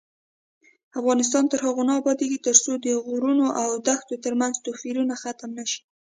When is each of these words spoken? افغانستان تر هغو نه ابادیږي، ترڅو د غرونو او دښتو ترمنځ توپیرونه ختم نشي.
افغانستان 0.99 1.43
تر 1.51 1.59
هغو 1.67 1.83
نه 1.89 1.93
ابادیږي، 2.01 2.39
ترڅو 2.47 2.71
د 2.85 2.87
غرونو 3.09 3.45
او 3.61 3.69
دښتو 3.87 4.15
ترمنځ 4.25 4.53
توپیرونه 4.65 5.13
ختم 5.23 5.49
نشي. 5.59 5.81